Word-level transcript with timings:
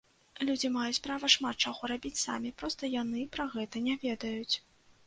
Людзі 0.47 0.71
маюць 0.77 1.01
права 1.07 1.29
шмат 1.35 1.61
чаго 1.67 1.91
рабіць 1.93 2.21
самі, 2.25 2.53
проста 2.63 2.83
яны 2.95 3.29
пра 3.39 3.51
гэта 3.59 3.85
не 3.91 4.01
ведаюць! 4.09 4.55